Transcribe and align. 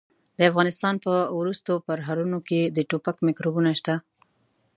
د 0.37 0.39
افغانستان 0.49 0.95
په 1.05 1.13
ورستو 1.39 1.73
پرهرونو 1.87 2.37
کې 2.47 2.61
د 2.75 2.77
ټوپک 2.89 3.17
میکروبونه 3.27 3.69
شته. 3.79 3.95